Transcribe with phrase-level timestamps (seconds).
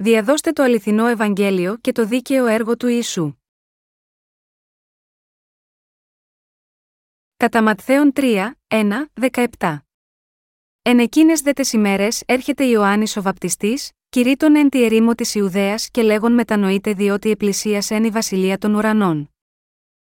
[0.00, 3.32] Διαδώστε το αληθινό Ευαγγέλιο και το δίκαιο έργο του Ιησού.
[7.36, 9.06] Κατά Ματθαίον 3, 1,
[9.58, 9.78] 17.
[10.82, 15.90] Εν εκείνες δε τε ημέρες έρχεται Ιωάννης ο βαπτιστής, κηρύττων εν τη ερήμο της Ιουδαίας
[15.90, 19.30] και λέγον μετανοείται διότι επλησίασεν η βασιλεία των ουρανών.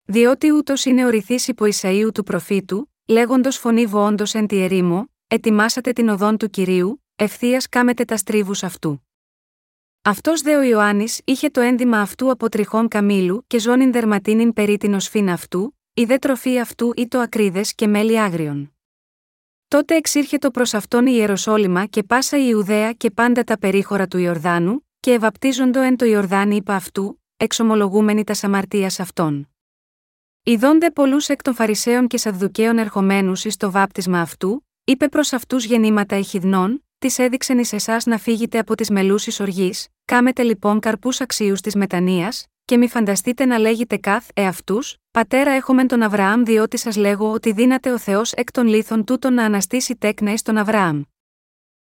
[0.03, 5.05] Διότι ούτως είναι ο ρηθή υπό Ισαίου του προφήτου, λέγοντος φωνή βοόντος εν τη ερήμο,
[5.27, 9.05] ετοιμάσατε την οδόν του κυρίου, ευθείας κάμετε τα στρίβους αυτού.
[10.03, 14.77] Αυτός δε ο Ιωάννης είχε το ένδυμα αυτού από τριχών καμήλου και ζώνην δερματίνην περί
[14.77, 18.75] την οσφήν αυτού, η δε τροφή αυτού ή το ακρίδες και μέλι άγριον.
[19.69, 24.19] Τότε εξήρχετο προς αυτόν η Ιεροσόλυμα και πάσα η Ιουδαία και πάντα τα περίχωρα του
[24.19, 29.49] Ιορδάνου, και ευαπτίζοντο εν το Ιορδάνη είπα αυτού, εξομολογούμενοι τα αμαρτία αυτών.
[30.43, 35.65] Ιδώνται πολλούς εκ των Φαρισαίων και Σαδδουκαίων ερχομένους εις το βάπτισμα αυτού, είπε προς αυτούς
[35.65, 41.21] γεννήματα εχιδνών, της έδειξεν εις εσάς να φύγετε από τις μελούσει οργής, κάμετε λοιπόν καρπούς
[41.21, 42.33] αξίους της μετανία,
[42.65, 47.53] και μη φανταστείτε να λέγετε καθ εαυτούς, Πατέρα έχομεν τον Αβραάμ, διότι σας λέγω ότι
[47.53, 51.03] δύναται ο Θεός εκ των λίθων τούτων να αναστήσει τέκνα τον Αβραάμ.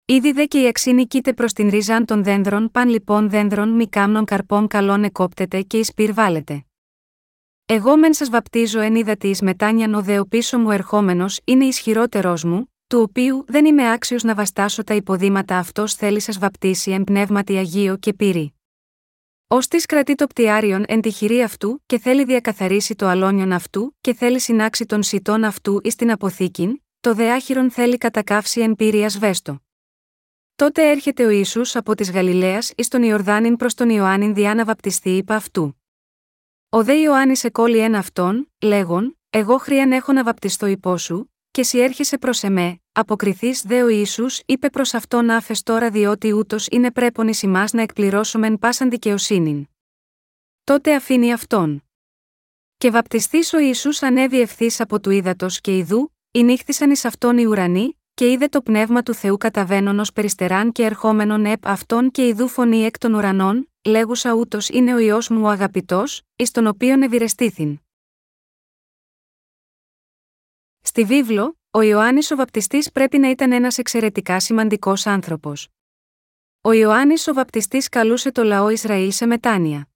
[0.04, 3.88] Ήδη δε και η αξίνη κοίται προς την ρίζαν των δένδρων, παν λοιπόν δένδρων μη
[3.88, 6.64] κάμνων καρπών καλών εκόπτεται και εις πυρ βάλετε.
[7.66, 12.44] Εγώ μεν σας βαπτίζω εν είδα της μετάνιαν ο δεο πίσω μου ερχόμενος είναι ισχυρότερός
[12.44, 17.04] μου, του οποίου δεν είμαι άξιος να βαστάσω τα υποδήματα αυτός θέλει σας βαπτίσει εν
[17.04, 18.54] πνεύματι Αγίο και πύρη.
[19.46, 23.96] Ω της κρατεί το πτιάριον εν τη χειρή αυτού και θέλει διακαθαρίσει το αλόνιον αυτού
[24.00, 29.04] και θέλει συνάξει τον σιτών αυτού εις την αποθήκην, το δεάχυρον θέλει κατακάυσει εν πύρη
[29.04, 29.58] ασβέστο.
[30.54, 34.64] Τότε έρχεται ο Ιησούς από της Γαλιλαίας εις τον Ιορδάνην προς τον Ιωάννην διά να
[34.64, 35.82] βαπτιστεί υπ' αυτού.
[36.68, 41.62] Ο δε Ιωάννης εκόλει εν αυτόν, λέγον, Εγώ χρίαν έχω να βαπτιστώ υπό σου, και
[41.62, 46.66] σι έρχεσαι προς εμέ, αποκριθείς δε ο Ισού, είπε προς αυτόν άφες τώρα διότι ούτως
[46.70, 49.68] είναι πρέπον εις εμά να εκπληρώσομεν πάσαν δικαιοσύνην.
[50.64, 51.84] Τότε αφήνει αυτόν.
[52.76, 57.44] Και βαπτιστής ο Ισού ανέβη ευθύς από του ύδατος και ιδού, νύχθησαν εις αυτόν οι
[57.44, 62.26] ουρανοί, και είδε το πνεύμα του Θεού καταβαίνον ως περιστεράν και ερχόμενον επ αυτόν και
[62.26, 66.66] ιδού φωνή εκ των ουρανών, λέγουσα ούτως είναι ο ιό μου ο αγαπητός, εις τον
[66.66, 67.83] οποίον ευηρεστήθην.
[70.96, 75.68] Στη βίβλο, ο Ιωάννης ο Βαπτιστής πρέπει να ήταν ένας εξαιρετικά σημαντικός άνθρωπος.
[76.60, 79.88] Ο Ιωάννης ο Βαπτιστής καλούσε το λαό Ισραήλ σε μετάνοια.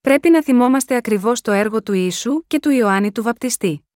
[0.00, 3.88] Πρέπει να θυμόμαστε ακριβώς το έργο του Ιησού και του Ιωάννη του Βαπτιστή.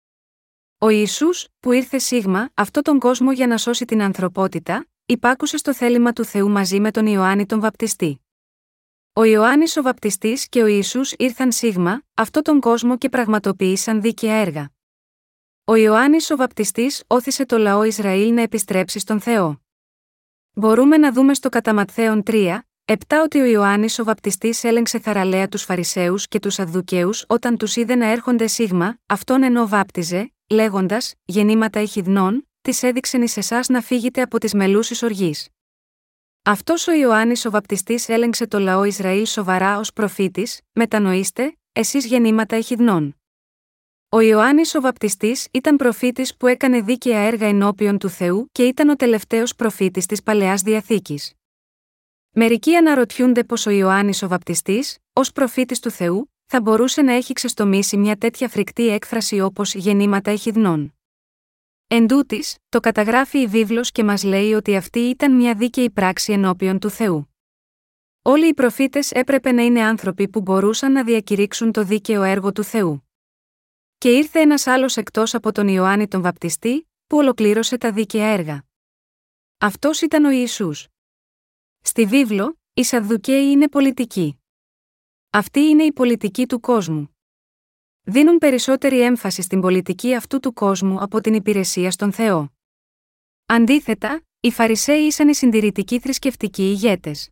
[0.77, 1.27] Ο Ισού,
[1.59, 6.25] που ήρθε σίγμα αυτό τον κόσμο για να σώσει την ανθρωπότητα, υπάκουσε στο θέλημα του
[6.25, 8.25] Θεού μαζί με τον Ιωάννη τον Βαπτιστή.
[9.13, 14.35] Ο Ιωάννης ο Βαπτιστής και ο Ιησούς ήρθαν σίγμα αυτό τον κόσμο και πραγματοποίησαν δίκαια
[14.35, 14.74] έργα.
[15.67, 19.61] Ο Ιωάννης ο Βαπτιστής όθησε το λαό Ισραήλ να επιστρέψει στον Θεό.
[20.53, 25.63] Μπορούμε να δούμε στο Καταματθέον 3, 7 ότι ο Ιωάννης ο Βαπτιστής έλεγξε θαραλέα τους
[25.63, 31.81] Φαρισαίους και τους Αδδουκαίου όταν τους είδε να έρχονται σίγμα, αυτόν ενώ βάπτιζε, λέγοντας: Γεννήματα
[31.81, 35.49] ηχηδνών, τη έδειξεν εις εσάς να φύγετε από τις μελούσει οργής.
[36.43, 42.57] Αυτός ο Ιωάννης ο Βαπτιστής έλεγξε το λαό Ισραήλ σοβαρά ως προφήτης, μετανοήστε, εσείς γεννήματα
[42.57, 43.15] ηχηδνών.
[44.15, 48.89] Ο Ιωάννης ο Βαπτιστής ήταν προφήτης που έκανε δίκαια έργα ενώπιον του Θεού και ήταν
[48.89, 51.33] ο τελευταίος προφήτης της παλαιάς διαθήκης.
[52.31, 57.33] Μερικοί αναρωτιούνται πως ο Ιωάννης ο Βαπτιστής, ως προφήτης του Θεού, θα μπορούσε να έχει
[57.33, 60.93] ξεστομίσει μια τέτοια φρικτή έκφραση όπως γεννήματα εχιδνών.
[61.87, 66.33] Εν τούτης, το καταγράφει η βίβλος και μας λέει ότι αυτή ήταν μια δίκαιη πράξη
[66.33, 67.35] ενώπιον του Θεού.
[68.21, 72.63] Όλοι οι προφήτες έπρεπε να είναι άνθρωποι που μπορούσαν να διακηρύξουν το δίκαιο έργο του
[72.63, 72.99] Θεού.
[74.05, 78.63] Και ήρθε ένας άλλος εκτός από τον Ιωάννη τον Βαπτιστή, που ολοκλήρωσε τα δίκαια έργα.
[79.57, 80.87] Αυτός ήταν ο Ιησούς.
[81.81, 84.41] Στη βίβλο, οι Σαδδουκαίοι είναι πολιτικοί.
[85.29, 87.15] Αυτή είναι η πολιτική του κόσμου.
[88.01, 92.53] Δίνουν περισσότερη έμφαση στην πολιτική αυτού του κόσμου από την υπηρεσία στον Θεό.
[93.45, 97.29] Αντίθετα, οι Φαρισαίοι ήσαν οι συντηρητικοί θρησκευτικοί ηγέτες.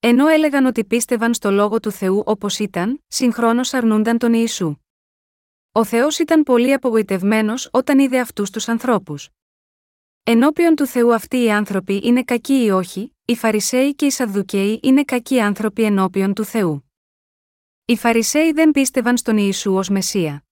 [0.00, 4.76] Ενώ έλεγαν ότι πίστευαν στο λόγο του Θεού όπως ήταν, συγχρόνως αρνούνταν τον Ιησού.
[5.72, 9.28] Ο Θεός ήταν πολύ απογοητευμένος όταν είδε αυτούς τους ανθρώπους.
[10.22, 14.80] Ενώπιον του Θεού αυτοί οι άνθρωποι είναι κακοί ή όχι, οι Φαρισαίοι και οι Σαδδουκαίοι
[14.82, 16.90] είναι κακοί άνθρωποι ενώπιον του Θεού.
[17.84, 20.44] Οι Φαρισαίοι δεν πίστευαν στον Ιησού ως Μεσσία.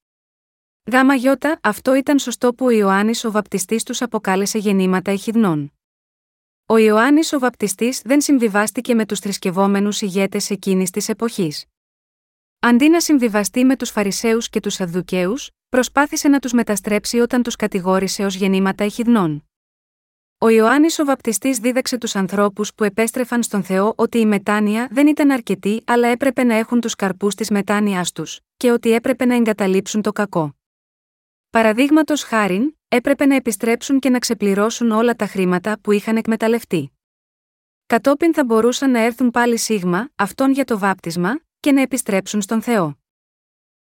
[0.92, 5.72] Γάμα γιώτα, αυτό ήταν σωστό που ο Ιωάννης ο Βαπτιστής τους αποκάλεσε γεννήματα εχιδνών.
[6.66, 11.64] Ο Ιωάννης ο Βαπτιστής δεν συμβιβάστηκε με τους θρησκευόμενους ηγέτες εκείνης της εποχής.
[12.60, 17.56] Αντί να συμβιβαστεί με τους Φαρισαίους και τους Σαδδουκαίους, προσπάθησε να τους μεταστρέψει όταν τους
[17.56, 19.44] κατηγόρησε ως γεννήματα εχιδνών.
[20.38, 25.06] Ο Ιωάννης ο βαπτιστής δίδαξε τους ανθρώπους που επέστρεφαν στον Θεό ότι η μετάνοια δεν
[25.06, 29.34] ήταν αρκετή αλλά έπρεπε να έχουν τους καρπούς της μετάνοιάς τους και ότι έπρεπε να
[29.34, 30.56] εγκαταλείψουν το κακό.
[31.50, 36.92] Παραδείγματος χάριν, έπρεπε να επιστρέψουν και να ξεπληρώσουν όλα τα χρήματα που είχαν εκμεταλλευτεί.
[37.86, 42.62] Κατόπιν θα μπορούσαν να έρθουν πάλι σίγμα, αυτόν για το βάπτισμα, και να επιστρέψουν στον
[42.62, 42.98] Θεό.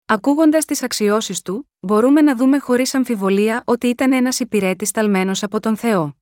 [0.06, 5.60] Ακούγοντας τις αξιώσεις του, μπορούμε να δούμε χωρίς αμφιβολία ότι ήταν ένας υπηρέτης ταλμένος από
[5.60, 6.16] τον Θεό.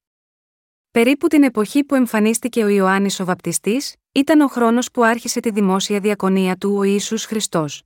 [0.90, 5.50] Περίπου την εποχή που εμφανίστηκε ο Ιωάννης ο Βαπτιστής, ήταν ο χρόνος που άρχισε τη
[5.50, 7.82] δημόσια διακονία του ο Ιησούς Χριστός.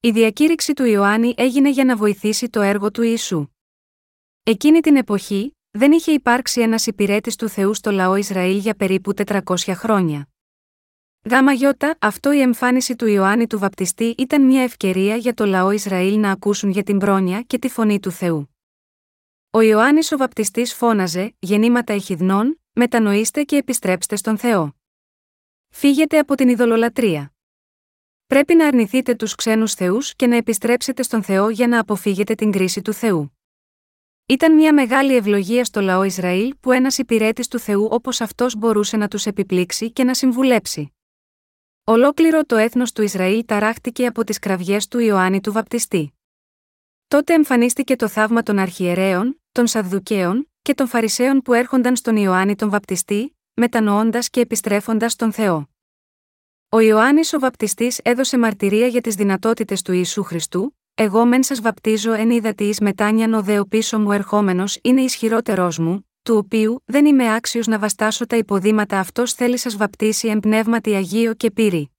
[0.00, 3.46] Η διακήρυξη του Ιωάννη έγινε για να βοηθήσει το έργο του Ιησού.
[4.42, 9.12] Εκείνη την εποχή, δεν είχε υπάρξει ένας υπηρέτης του Θεού στο λαό Ισραήλ για περίπου
[9.26, 9.40] 400
[9.74, 10.28] χρόνια.
[11.30, 15.70] Γάμα γιώτα, αυτό η εμφάνιση του Ιωάννη του Βαπτιστή ήταν μια ευκαιρία για το λαό
[15.70, 18.54] Ισραήλ να ακούσουν για την πρόνοια και τη φωνή του Θεού.
[19.50, 24.76] Ο Ιωάννης ο Βαπτιστής φώναζε: Γεννήματα εχιδνών, μετανοήστε και επιστρέψτε στον Θεό.
[25.68, 27.32] Φύγετε από την ειδωλολατρεία.
[28.26, 32.50] Πρέπει να αρνηθείτε τους ξένους θεούς και να επιστρέψετε στον Θεό για να αποφύγετε την
[32.50, 33.38] κρίση του Θεού.
[34.26, 38.96] Ήταν μια μεγάλη ευλογία στο λαό Ισραήλ που ένας υπηρέτης του Θεού όπως αυτός μπορούσε
[38.96, 40.92] να τους επιπλήξει και να συμβουλέψει.
[41.90, 46.12] Ολόκληρο το έθνος του Ισραήλ ταράχτηκε από τις κραυγές του Ιωάννη του Βαπτιστή.
[47.08, 52.54] Τότε εμφανίστηκε το θαύμα των αρχιερέων, των Σαδδουκαίων και των Φαρισαίων που έρχονταν στον Ιωάννη
[52.54, 55.68] τον Βαπτιστή, μετανοώντας και επιστρέφοντας στον Θεό.
[56.68, 61.60] Ο Ιωάννης ο Βαπτιστής έδωσε μαρτυρία για τις δυνατότητες του Ιησού Χριστού, εγώ μεν σας
[61.60, 66.82] βαπτίζω εν είδα τη μετάνιαν ο δέο πίσω μου ερχόμενος είναι ισχυρότερός μου, του οποίου
[66.84, 71.50] δεν είμαι άξιος να βαστάσω τα υποδήματα αυτός θέλει σας βαπτίσει εν πνεύματι Αγίο και
[71.50, 71.90] πύρη.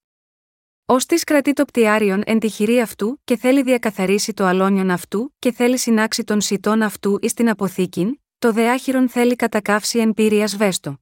[0.85, 5.33] Ω της κρατεί το πτιάριον εν τη χειρή αυτού και θέλει διακαθαρίσει το αλόνιον αυτού
[5.39, 10.41] και θέλει συνάξει των σιτών αυτού εις την αποθήκην, το δεάχυρον θέλει κατακάυσει εν πύρη
[10.41, 10.97] ασβέστο.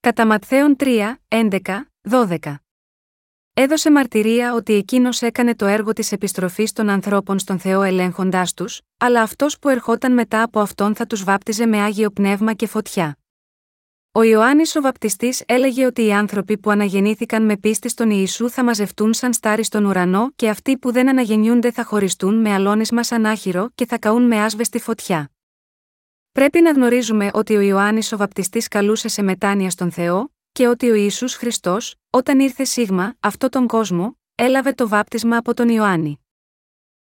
[0.00, 1.60] Κατά Ματθαίον 3, 11,
[2.10, 2.56] 12.
[3.58, 8.80] Έδωσε μαρτυρία ότι εκείνος έκανε το έργο της επιστροφής των ανθρώπων στον Θεό ελέγχοντάς τους,
[8.96, 13.18] αλλά αυτός που ερχόταν μετά από αυτόν θα τους βάπτιζε με άγιο πνεύμα και φωτιά.
[14.12, 18.64] Ο Ιωάννης ο Βαπτιστής έλεγε ότι οι άνθρωποι που αναγεννήθηκαν με πίστη στον Ιησού θα
[18.64, 23.26] μαζευτούν σαν στάρι στον ουρανό και αυτοί που δεν αναγεννιούνται θα χωριστούν με αλόνισμα σαν
[23.26, 25.30] άχυρο και θα καούν με άσβεστη φωτιά.
[26.32, 30.90] Πρέπει να γνωρίζουμε ότι ο Ιωάννης ο Βαπτιστής καλούσε σε μετάνοια στον Θεό, και ότι
[30.90, 36.20] ο Ιησούς Χριστός, όταν ήρθε σίγμα, αυτό τον κόσμο, έλαβε το βάπτισμα από τον Ιωάννη.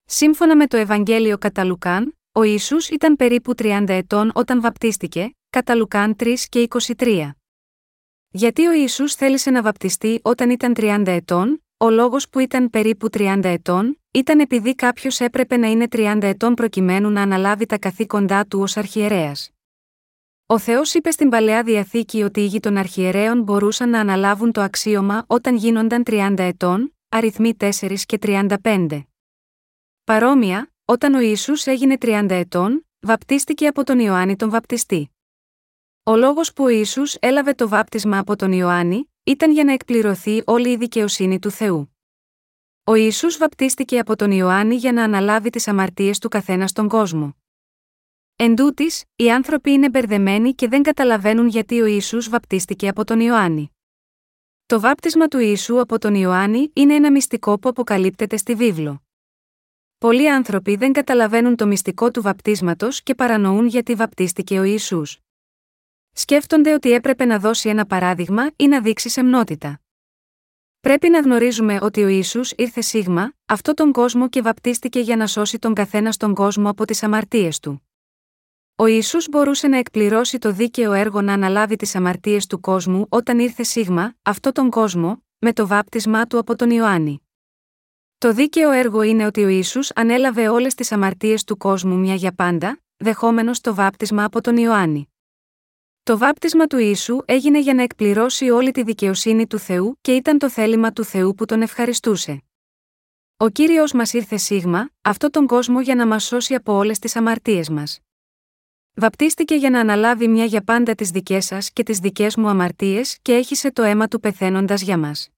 [0.06, 5.76] Σύμφωνα με το Ευαγγέλιο κατά Λουκάν, ο Ιησούς ήταν περίπου 30 ετών όταν βαπτίστηκε, κατά
[5.76, 6.68] Λουκάν 3 και
[6.98, 7.30] 23.
[8.30, 13.08] Γιατί ο Ιησούς θέλησε να βαπτιστεί όταν ήταν 30 ετών, ο λόγος που ήταν περίπου
[13.18, 18.46] 30 ετών, ήταν επειδή κάποιος έπρεπε να είναι 30 ετών προκειμένου να αναλάβει τα καθήκοντά
[18.46, 19.52] του ως αρχιερέας.
[20.50, 24.62] Ο Θεός είπε στην παλαιά διαθήκη ότι οι γη των αρχιερέων μπορούσαν να αναλάβουν το
[24.62, 27.70] αξίωμα όταν γίνονταν 30 ετών, αριθμοί 4
[28.06, 29.04] και 35.
[30.04, 35.10] Παρόμοια, όταν ο Ιησούς έγινε 30 ετών, βαπτίστηκε από τον Ιωάννη τον Βαπτιστή.
[36.04, 40.42] Ο λόγος που ο Ιησούς έλαβε το βάπτισμα από τον Ιωάννη, ήταν για να εκπληρωθεί
[40.46, 41.98] όλη η δικαιοσύνη του Θεού.
[42.84, 47.36] Ο Ιησούς βαπτίστηκε από τον Ιωάννη για να αναλάβει τις αμαρτίες του καθένας στον κόσμο.
[48.40, 53.20] Εν τούτης, οι άνθρωποι είναι μπερδεμένοι και δεν καταλαβαίνουν γιατί ο Ιησούς βαπτίστηκε από τον
[53.20, 53.72] Ιωάννη.
[54.66, 59.04] Το βάπτισμα του Ιησού από τον Ιωάννη είναι ένα μυστικό που αποκαλύπτεται στη βίβλο.
[59.98, 65.20] Πολλοί άνθρωποι δεν καταλαβαίνουν το μυστικό του βαπτίσματος και παρανοούν γιατί βαπτίστηκε ο Ιησούς.
[66.12, 69.82] Σκέφτονται ότι έπρεπε να δώσει ένα παράδειγμα ή να δείξει σεμνότητα.
[70.80, 75.28] Πρέπει να γνωρίζουμε ότι ο Ισού ήρθε σίγμα, αυτό τον κόσμο και βαπτίστηκε για να
[75.28, 77.87] σώσει τον καθένα στον κόσμο από τις αμαρτίες του.
[78.80, 83.40] Ο Ιησούς μπορούσε να εκπληρώσει το δίκαιο έργο να αναλάβει τις αμαρτίες του κόσμου όταν
[83.40, 87.22] ήρθε σίγμα, αυτό τον κόσμο, με το βάπτισμά του από τον Ιωάννη.
[88.18, 92.32] Το δίκαιο έργο είναι ότι ο Ισού ανέλαβε όλες τις αμαρτίες του κόσμου μια για
[92.32, 95.14] πάντα, δεχόμενος το βάπτισμα από τον Ιωάννη.
[96.04, 100.38] Το βάπτισμα του Ιησού έγινε για να εκπληρώσει όλη τη δικαιοσύνη του Θεού και ήταν
[100.38, 102.44] το θέλημα του Θεού που τον ευχαριστούσε.
[103.38, 107.16] Ο κύριος μας ήρθε σίγμα, αυτό τον κόσμο για να μας σώσει από όλες τις
[107.16, 108.00] αμαρτίες μας.
[109.00, 113.18] Βαπτίστηκε για να αναλάβει μια για πάντα τις δικές σας και τις δικές μου αμαρτίες
[113.22, 115.30] και έχισε το αίμα του πεθαίνοντας για μας.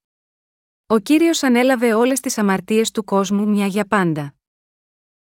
[0.88, 4.36] Ο κύριος ανέλαβε όλες τις αμαρτίες του κόσμου μια για πάντα.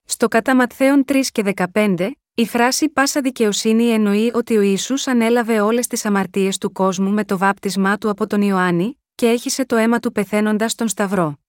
[0.03, 5.61] Στο κατά Ματθαίον 3 και 15, η φράση πάσα δικαιοσύνη εννοεί ότι ο Ιησούς ανέλαβε
[5.61, 9.75] όλες τις αμαρτίες του κόσμου με το βάπτισμά του από τον Ιωάννη, και έχισε το
[9.75, 11.39] αίμα του πεθαίνοντας στον Σταυρό.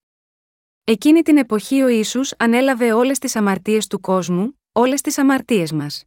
[0.85, 6.05] Εκείνη την εποχή ο Ιησούς ανέλαβε όλες τις αμαρτίες του κόσμου, όλες τις αμαρτίες μας.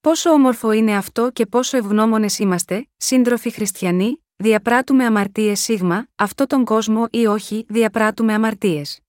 [0.00, 6.64] Πόσο όμορφο είναι αυτό και πόσο ευγνώμονες είμαστε, σύντροφοι χριστιανοί, διαπράττουμε αμαρτίες σίγμα, αυτό τον
[6.64, 9.00] κόσμο ή όχι, διαπράττουμε αμαρτίες.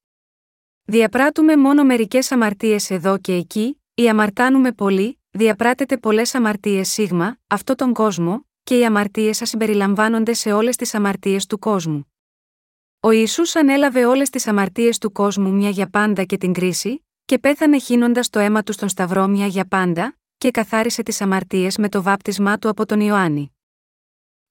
[0.83, 7.75] Διαπράττουμε μόνο μερικές αμαρτίες εδώ και εκεί, ή αμαρτάνουμε πολύ, διαπράττεται πολλές αμαρτίες σίγμα, αυτό
[7.75, 12.13] τον κόσμο, και οι αμαρτίες σα συμπεριλαμβάνονται σε όλες τις αμαρτίες του κόσμου.
[12.99, 17.39] Ο Ισού ανέλαβε όλες τις αμαρτίες του κόσμου μια για πάντα και την κρίση, και
[17.39, 21.89] πέθανε χύνοντας το αίμα του στον Σταυρό μια για πάντα, και καθάρισε τις αμαρτίες με
[21.89, 23.55] το βάπτισμά του από τον Ιωάννη.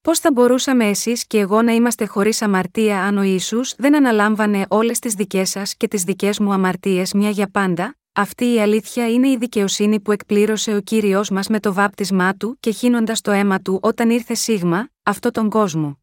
[0.00, 4.66] Πώς θα μπορούσαμε εσείς και εγώ να είμαστε χωρίς αμαρτία αν ο Ισού δεν αναλάμβανε
[4.68, 9.10] όλες τις δικές σας και τις δικές μου αμαρτίες μια για πάντα, αυτή η αλήθεια
[9.10, 13.30] είναι η δικαιοσύνη που εκπλήρωσε ο κύριος μας με το βάπτισμά του και χύνοντας το
[13.30, 15.98] αίμα του όταν ήρθε σίγμα, αυτό τον κόσμο.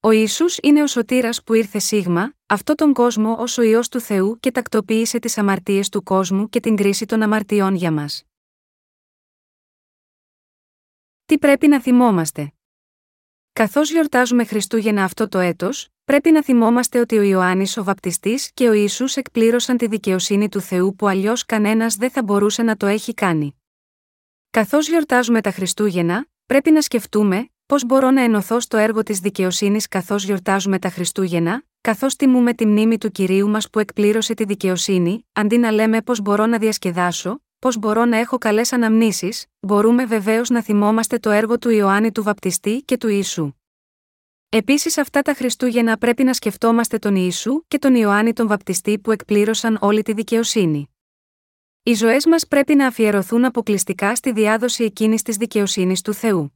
[0.00, 4.00] Ο Ιησούς είναι ο σωτήρας που ήρθε σίγμα, αυτό τον κόσμο ως ο Υιός του
[4.00, 8.27] Θεού και τακτοποίησε τις αμαρτίες του κόσμου και την κρίση των αμαρτιών για μας.
[11.28, 12.52] Τι πρέπει να θυμόμαστε.
[13.52, 18.68] Καθώς γιορτάζουμε Χριστούγεννα αυτό το έτος, πρέπει να θυμόμαστε ότι ο Ιωάννης ο Βαπτιστής και
[18.68, 22.86] ο Ιησούς εκπλήρωσαν τη δικαιοσύνη του Θεού που αλλιώς κανένας δεν θα μπορούσε να το
[22.86, 23.60] έχει κάνει.
[24.50, 29.88] Καθώς γιορτάζουμε τα Χριστούγεννα, πρέπει να σκεφτούμε πώς μπορώ να ενωθώ στο έργο της δικαιοσύνης
[29.88, 35.26] καθώς γιορτάζουμε τα Χριστούγεννα, καθώς τιμούμε τη μνήμη του κυρίου μας που εκπλήρωσε τη δικαιοσύνη,
[35.32, 40.48] αντί να λέμε πώς μπορώ να διασκεδάσω, πώς μπορώ να έχω καλές αναμνήσεις, μπορούμε βεβαίως
[40.48, 43.52] να θυμόμαστε το έργο του Ιωάννη του Βαπτιστή και του Ιησού.
[44.48, 49.12] Επίσης, αυτά τα Χριστούγεννα πρέπει να σκεφτόμαστε τον Ιησού και τον Ιωάννη τον Βαπτιστή που
[49.12, 50.90] εκπλήρωσαν όλη τη δικαιοσύνη.
[51.82, 56.52] Οι ζωές μας πρέπει να αφιερωθούν αποκλειστικά στη διάδοση εκείνης της δικαιοσύνης του Θεού.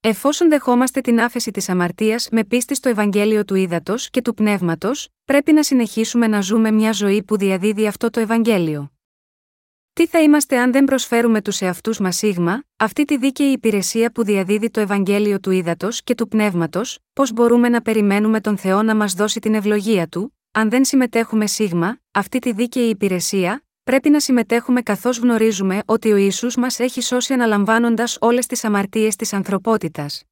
[0.00, 5.08] Εφόσον δεχόμαστε την άφεση της αμαρτίας με πίστη στο Ευαγγέλιο του Ήδατος και του Πνεύματος,
[5.24, 8.91] πρέπει να συνεχίσουμε να ζούμε μια ζωή που διαδίδει αυτό το Ευαγγέλιο.
[9.94, 14.24] Τι θα είμαστε αν δεν προσφέρουμε τους εαυτούς μας σίγμα, αυτή τη δίκαιη υπηρεσία που
[14.24, 18.94] διαδίδει το Ευαγγέλιο του Ήδατος και του Πνεύματος, πώς μπορούμε να περιμένουμε τον Θεό να
[18.94, 24.20] μας δώσει την ευλογία του, αν δεν συμμετέχουμε σίγμα, αυτή τη δίκαιη υπηρεσία, πρέπει να
[24.20, 30.22] συμμετέχουμε καθώς γνωρίζουμε ότι ο ίσου μας έχει σώσει αναλαμβάνοντας όλες τις αμαρτίες της ανθρωπότητας.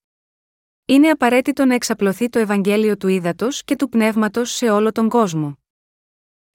[0.85, 5.59] Είναι απαραίτητο να εξαπλωθεί το Ευαγγέλιο του Ήδατος και του Πνεύματος σε όλο τον κόσμο.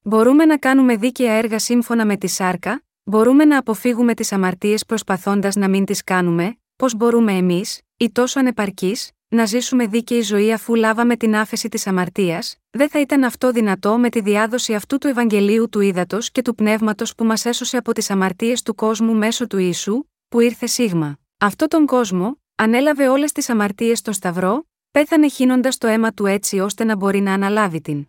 [0.02, 5.56] Μπορούμε να κάνουμε δίκαια έργα σύμφωνα με τη σάρκα, Μπορούμε να αποφύγουμε τις αμαρτίες προσπαθώντας
[5.56, 10.76] να μην τις κάνουμε, πώς μπορούμε εμείς, ή τόσο ανεπαρκείς, να ζήσουμε δίκαιη ζωή αφού
[10.76, 15.08] λάβαμε την άφεση της αμαρτίας, δεν θα ήταν αυτό δυνατό με τη διάδοση αυτού του
[15.08, 19.48] Ευαγγελίου του Ήδατος και του Πνεύματος που μας έσωσε από τις αμαρτίες του κόσμου μέσω
[19.48, 21.18] του Ιησού, που ήρθε σίγμα.
[21.38, 26.60] Αυτό τον κόσμο, ανέλαβε όλες τις αμαρτίες στο Σταυρό, πέθανε χύνοντας το αίμα του έτσι
[26.60, 28.08] ώστε να μπορεί να αναλάβει την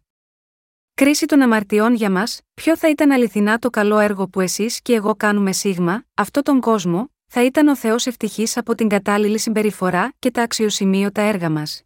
[1.01, 4.95] Κρίση των αμαρτιών για μας, ποιο θα ήταν αληθινά το καλό έργο που εσείς και
[4.95, 10.13] εγώ κάνουμε σίγμα, αυτό τον κόσμο, θα ήταν ο Θεός ευτυχής από την κατάλληλη συμπεριφορά
[10.19, 11.83] και τα αξιοσημείωτα έργα μας.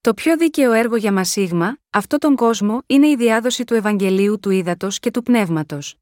[0.00, 4.38] Το πιο δίκαιο έργο για μας σίγμα, αυτό τον κόσμο, είναι η διάδοση του Ευαγγελίου
[4.40, 5.96] του Ήδατος και του Πνεύματος.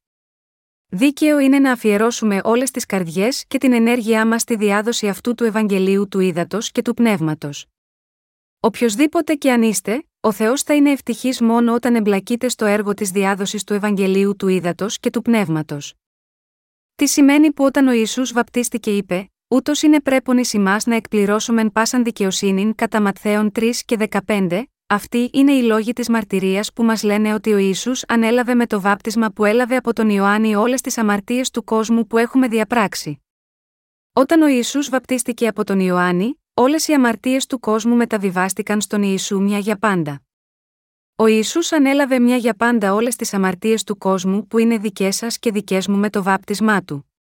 [0.87, 5.43] Δίκαιο είναι να αφιερώσουμε όλες τις καρδιές και την ενέργειά μας στη διάδοση αυτού του
[5.43, 7.65] Ευαγγελίου του Ήδατος και του Πνεύματος.
[8.59, 13.11] Οποιοδήποτε και αν είστε, ο Θεός θα είναι ευτυχής μόνο όταν εμπλακείτε στο έργο της
[13.11, 15.93] διάδοσης του Ευαγγελίου του Ήδατος και του Πνεύματος.
[16.95, 21.69] Τι σημαίνει που όταν ο Ισού βαπτίστηκε είπε, Ούτως είναι πρέπον ει εμάς να εκπληρώσουμε
[21.69, 27.03] πάσαν δικαιοσύνη κατά Ματθαίων 3 και 15, αυτοί είναι οι λόγοι της μαρτυρίας που μας
[27.03, 30.97] λένε ότι ο Ισού ανέλαβε με το βάπτισμα που έλαβε από τον Ιωάννη όλες τις
[30.97, 33.23] αμαρτίες του κόσμου που έχουμε διαπράξει.
[34.13, 39.41] Όταν ο Ιησούς βαπτίστηκε από τον Ιωάννη, Όλες οι αμαρτίες του κόσμου μεταβιβάστηκαν στον Ιησού
[39.41, 40.21] μια για πάντα.
[41.15, 45.39] Ο Ιησούς ανέλαβε μια για πάντα όλες τις αμαρτίες του κόσμου που είναι δικές σας
[45.39, 47.11] και δικές μου με το βάπτισμά του.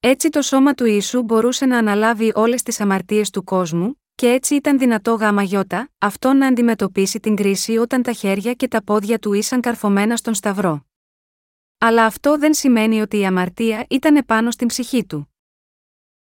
[0.00, 4.54] Έτσι το σώμα του Ιησού μπορούσε να αναλάβει όλες τις αμαρτίες του κόσμου, και έτσι
[4.54, 9.18] ήταν δυνατό γάμα γιώτα, αυτό να αντιμετωπίσει την κρίση όταν τα χέρια και τα πόδια
[9.18, 10.86] του ήσαν καρφωμένα στον Σταυρό.
[11.78, 15.34] Αλλά αυτό δεν σημαίνει ότι η αμαρτία ήταν επάνω στην ψυχή του.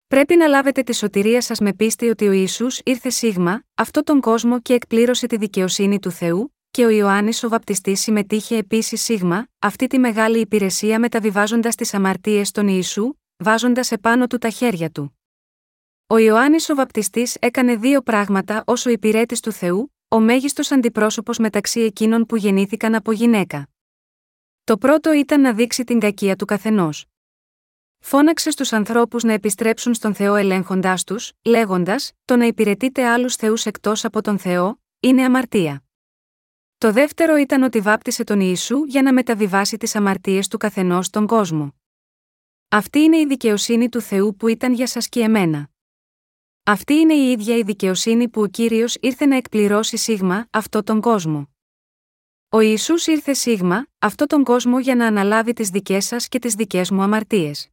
[0.10, 4.22] Πρέπει να λάβετε τη σωτηρία σας με πίστη ότι ο Ιησούς ήρθε σίγμα, αυτόν τον
[4.22, 9.48] κόσμο και εκπλήρωσε τη δικαιοσύνη του Θεού, και ο Ιωάννης ο Βαπτιστής συμμετείχε επίσης σίγμα,
[9.60, 15.20] αυτή τη μεγάλη υπηρεσία μεταβιβάζοντας τις αμαρτίες των Ιησού, βάζοντας επάνω του τα χέρια του.
[16.08, 21.38] Ο Ιωάννης ο Βαπτιστής έκανε δύο πράγματα ως ο υπηρέτης του Θεού, ο μέγιστος αντιπρόσωπος
[21.38, 23.70] μεταξύ εκείνων που γεννήθηκαν από γυναίκα.
[24.64, 27.06] Το πρώτο ήταν να δείξει την κακία του καθενός.
[28.00, 33.66] Φώναξε στους ανθρώπους να επιστρέψουν στον Θεό ελέγχοντάς τους, λέγοντας: Το να υπηρετείτε άλλους Θεούς
[33.66, 35.84] εκτός από τον Θεό, είναι αμαρτία.
[36.78, 41.28] Το δεύτερο ήταν ότι βάπτισε τον Ιησού για να μεταβιβάσει τις αμαρτίες του καθενός στον
[41.28, 41.74] κόσμο.
[42.70, 45.70] Αυτή είναι η δικαιοσύνη του Θεού που ήταν για σας και εμένα.
[46.64, 51.02] Αυτή είναι η ίδια η δικαιοσύνη που ο Κύριος ήρθε να εκπληρώσει σίγμα αυτό τον
[51.02, 51.50] κόσμο.
[52.50, 56.54] Ο Ιησούς ήρθε σίγμα αυτό τον κόσμο για να αναλάβει τις δικές σας και τις
[56.54, 57.70] δικές μου αμαρτίες.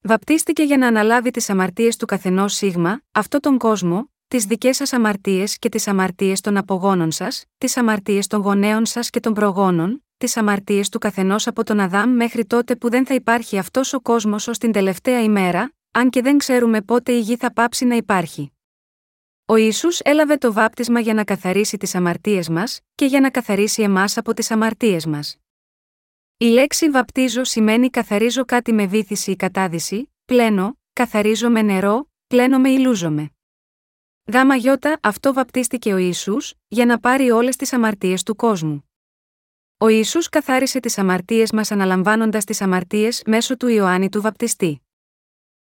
[0.00, 4.92] Βαπτίστηκε για να αναλάβει τις αμαρτίες του καθενός σίγμα, αυτό τον κόσμο, τις δικές σας
[4.92, 10.04] αμαρτίες και τις αμαρτίες των απογόνων σας, τις αμαρτίες των γονέων σας και των προγόνων,
[10.16, 14.00] τις αμαρτίες του καθενός από τον Αδάμ μέχρι τότε που δεν θα υπάρχει αυτός ο
[14.00, 17.94] κόσμος ως την τελευταία ημέρα, αν και δεν ξέρουμε πότε η γη θα πάψει να
[17.94, 18.52] υπάρχει.
[19.46, 23.82] Ο Ιησούς έλαβε το βάπτισμα για να καθαρίσει τις αμαρτίες μας και για να καθαρίσει
[23.82, 25.36] εμάς από τις αμαρτίες μας.
[26.40, 32.58] Η λέξη βαπτίζω σημαίνει καθαρίζω κάτι με βήθηση ή κατάδυση, πλένω, καθαρίζω με νερό, πλένω
[32.58, 33.30] με ηλούζομαι.
[34.32, 38.90] Γάμα γιώτα αυτό βαπτίστηκε ο Ιησούς για να πάρει όλες τις αμαρτίες του κόσμου.
[39.78, 44.82] Ο Ιησούς καθάρισε τις αμαρτίες μας αναλαμβάνοντας τις αμαρτίες μέσω του Ιωάννη του βαπτιστή.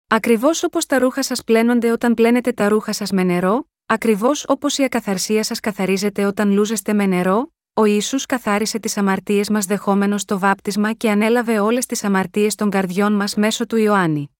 [0.06, 4.78] Ακριβώς όπως τα ρούχα σας πλένονται όταν πλένετε τα ρούχα σας με νερό, ακριβώς όπως
[4.78, 10.24] η ακαθαρσία σας καθαρίζεται όταν λούζεστε με νερό, ο ίσου καθάρισε τις αμαρτίες μας δεχόμενος
[10.24, 14.30] το βάπτισμα και ανέλαβε όλες τις αμαρτίες των καρδιών μας μέσω του Ιωάννη.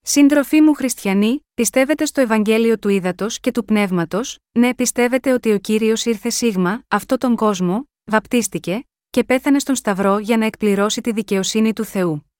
[0.00, 5.58] Σύντροφοί μου χριστιανοί, πιστεύετε στο Ευαγγέλιο του Ήδατος και του Πνεύματος, ναι, πιστεύετε ότι ο
[5.58, 11.12] κύριος ήρθε σίγμα, αυτό τον κόσμο, βαπτίστηκε, και πέθανε στον Σταυρό για να εκπληρώσει τη
[11.12, 12.30] δικαιοσύνη του Θεού.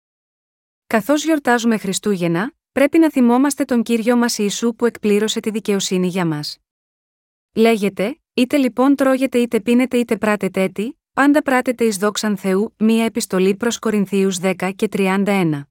[0.87, 6.27] Καθώς γιορτάζουμε Χριστούγεννα, πρέπει να θυμόμαστε τον κύριο μας Ιησού που εκπλήρωσε τη δικαιοσύνη για
[6.27, 6.59] μας.
[7.53, 13.05] Λέγεται, είτε λοιπόν τρώγετε είτε πίνετε είτε πράτετε έτη, πάντα πράτετε εις δόξαν Θεού, μία
[13.05, 15.63] επιστολή προς Κορινθίους 10 και 31.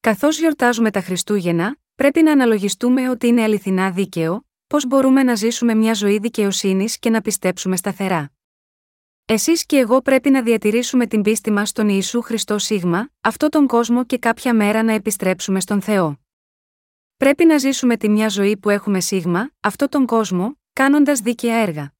[0.00, 5.74] Καθώς γιορτάζουμε τα Χριστούγεννα, πρέπει να αναλογιστούμε ότι είναι αληθινά δίκαιο, πώς μπορούμε να ζήσουμε
[5.74, 8.32] μια ζωή δικαιοσύνης και να πιστέψουμε σταθερά.
[9.24, 13.66] Εσείς και εγώ πρέπει να διατηρήσουμε την πίστη μας στον Ιησού Χριστό Σίγμα, αυτόν τον
[13.66, 16.18] κόσμο και κάποια μέρα να επιστρέψουμε στον Θεό.
[17.16, 21.94] Πρέπει να ζήσουμε τη μια ζωή που έχουμε Σίγμα, αυτόν τον κόσμο, κάνοντας δίκαια έργα.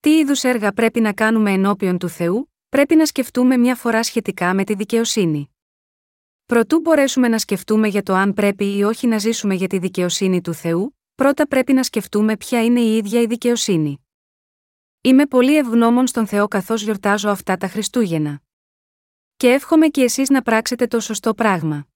[0.00, 4.54] Τι είδους έργα πρέπει να κάνουμε ενώπιον του Θεού, πρέπει να σκεφτούμε μια φορά σχετικά
[4.54, 5.50] με τη δικαιοσύνη.
[6.46, 10.40] Προτού μπορέσουμε να σκεφτούμε για το αν πρέπει ή όχι να ζήσουμε για τη δικαιοσύνη
[10.40, 14.06] του Θεού, πρώτα πρέπει να σκεφτούμε ποια είναι η ίδια η δικαιοσύνη.
[15.00, 18.40] Είμαι πολύ ευγνώμων στον Θεό καθώς γιορτάζω αυτά τα Χριστούγεννα.
[19.36, 21.86] Και εύχομαι και εσείς να πράξετε το σωστό πράγμα.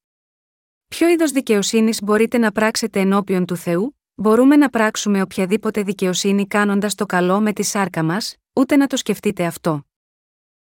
[0.89, 6.95] Ποιο είδος δικαιοσύνης μπορείτε να πράξετε ενώπιον του Θεού, μπορούμε να πράξουμε οποιαδήποτε δικαιοσύνη κάνοντας
[6.95, 9.87] το καλό με τη σάρκα μας, ούτε να το σκεφτείτε αυτό.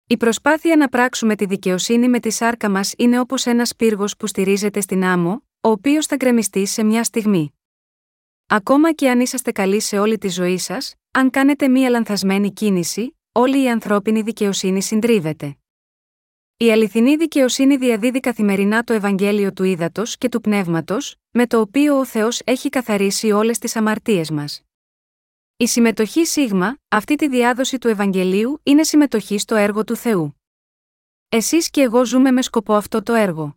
[0.06, 4.26] Η προσπάθεια να πράξουμε τη δικαιοσύνη με τη σάρκα μας είναι όπως ένας πύργος που
[4.26, 7.54] στηρίζεται στην άμμο, ο οποίος θα γκρεμιστεί σε μια στιγμή.
[8.46, 13.16] Ακόμα και αν είσαστε καλοί σε όλη τη ζωή σας, αν κάνετε μία λανθασμένη κίνηση,
[13.32, 15.56] όλη η ανθρώπινη δικαιοσύνη συντρίβεται.
[16.60, 21.98] Η αληθινή δικαιοσύνη διαδίδει καθημερινά το Ευαγγέλιο του Ήδατος και του Πνεύματος, με το οποίο
[21.98, 24.62] ο Θεός έχει καθαρίσει όλες τις αμαρτίες μας.
[25.56, 30.40] Η συμμετοχή Σίγμα, αυτή τη διάδοση του Ευαγγελίου, είναι συμμετοχή στο έργο του Θεού.
[31.28, 33.56] Εσείς και εγώ ζούμε με σκοπό αυτό το έργο.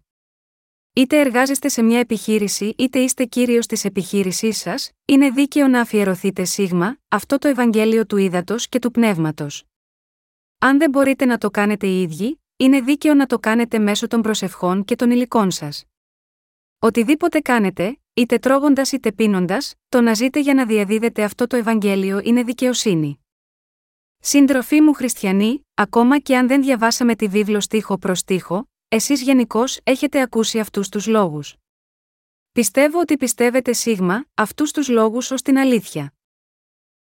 [0.94, 6.44] Είτε εργάζεστε σε μια επιχείρηση είτε είστε κύριος της επιχείρησής σας, είναι δίκαιο να αφιερωθείτε
[6.44, 9.64] σίγμα, αυτό το Ευαγγέλιο του ύδατο και του πνεύματος.
[10.58, 14.22] Αν δεν μπορείτε να το κάνετε οι ίδιοι, είναι δίκαιο να το κάνετε μέσω των
[14.22, 15.84] προσευχών και των υλικών σας.
[16.80, 22.22] Οτιδήποτε κάνετε, είτε τρώγοντας είτε πίνοντας, το να ζείτε για να διαδίδετε αυτό το Ευαγγέλιο
[22.24, 23.20] είναι δικαιοσύνη.
[24.20, 29.80] Σύντροφοί μου χριστιανοί, ακόμα και αν δεν διαβάσαμε τη βίβλο στίχο προς στίχο, Εσείς γενικώς
[29.84, 31.56] έχετε ακούσει αυτούς τους λόγους.
[32.52, 36.14] Πιστεύω ότι πιστεύετε σίγμα αυτούς τους λόγους ως την αλήθεια.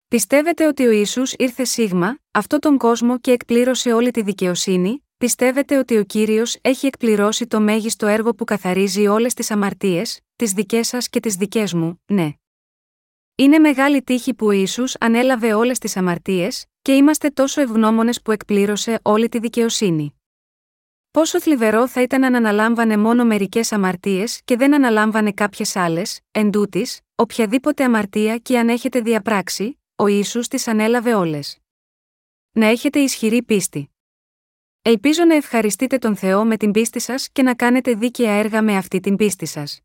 [0.07, 5.77] Πιστεύετε ότι ο Ισού ήρθε σίγμα, αυτό τον κόσμο και εκπλήρωσε όλη τη δικαιοσύνη, πιστεύετε
[5.77, 10.87] ότι ο κύριος έχει εκπληρώσει το μέγιστο έργο που καθαρίζει όλες τις αμαρτίες, τις δικές
[10.87, 12.29] σας και τις δικές μου, ναι.
[13.35, 18.31] Είναι μεγάλη τύχη που ο Ισού ανέλαβε όλες τις αμαρτίες, και είμαστε τόσο ευγνώμονες που
[18.31, 20.19] εκπλήρωσε όλη τη δικαιοσύνη.
[21.11, 26.51] Πόσο θλιβερό θα ήταν αν αναλάμβανε μόνο μερικές αμαρτίες και δεν αναλάμβανε κάποιες άλλες, εν
[26.51, 31.57] τούτης, οποιαδήποτε αμαρτία και αν έχετε διαπράξει, ο Ιησούς τις ανέλαβε όλες.
[32.51, 33.85] Να έχετε ισχυρή πίστη.
[34.83, 38.77] Ελπίζω να ευχαριστείτε τον Θεό με την πίστη σας και να κάνετε δίκαια έργα με
[38.77, 39.81] αυτή την πίστη σας.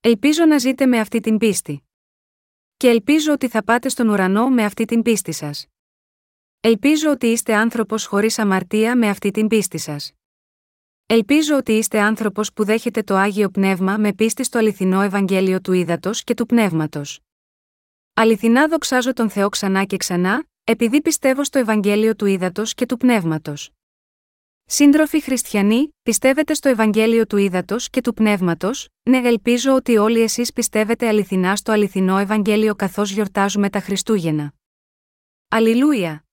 [0.00, 1.82] Ελπίζω να ζείτε με αυτή την πίστη.
[2.76, 5.66] Και ελπίζω ότι θα πάτε στον ουρανό με αυτή την πίστη σας.
[6.60, 10.12] Ελπίζω ότι είστε άνθρωπος χωρίς αμαρτία με αυτή την πίστη σας.
[11.06, 15.72] Ελπίζω ότι είστε άνθρωπος που δέχεται το άγιο πνεύμα με πίστη στο αληθινό Ευαγγέλιο του
[15.72, 17.20] ύδατο και του πνεύματος.
[18.14, 22.96] Αληθινά δοξάζω τον Θεό ξανά και ξανά, επειδή πιστεύω στο Ευαγγέλιο του ύδατο και του
[22.96, 23.72] πνεύματος.
[24.70, 30.52] Σύντροφοι χριστιανοί, πιστεύετε στο Ευαγγέλιο του Ήδατος και του Πνεύματος, ναι, ελπίζω ότι όλοι εσείς
[30.52, 34.52] πιστεύετε αληθινά στο αληθινό Ευαγγέλιο καθώς γιορτάζουμε τα Χριστούγεννα.
[35.48, 36.27] Αλληλούια!